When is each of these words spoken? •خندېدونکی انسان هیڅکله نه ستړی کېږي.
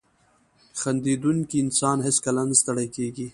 •خندېدونکی 0.79 1.57
انسان 1.63 1.97
هیڅکله 2.07 2.41
نه 2.49 2.55
ستړی 2.61 2.87
کېږي. 2.95 3.27